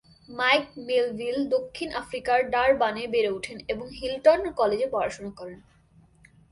Mic 0.29 0.65
Melville 0.87 1.37
দক্ষিণ 1.49 1.89
আফ্রিকার 1.91 2.39
ডারবানে 2.49 3.03
বেড়ে 3.07 3.31
ওঠেন 3.31 3.57
এবং 3.67 3.85
হিলটন 3.89 4.41
কলেজে 4.51 4.87
পড়াশোনা 4.91 5.31
করেন। 5.31 5.59